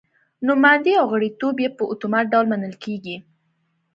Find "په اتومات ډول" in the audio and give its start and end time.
1.77-2.45